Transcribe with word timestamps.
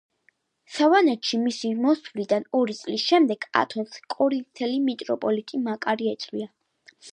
სავანეში 0.77 1.39
მისი 1.41 1.69
მოსვლიდან 1.81 2.47
ორი 2.61 2.77
წლის 2.79 3.05
შემდეგ 3.11 3.47
ათონს 3.63 4.01
კორინთელი 4.15 4.83
მიტროპოლიტი 4.89 5.63
მაკარი 5.69 6.13
ეწვია. 6.17 6.53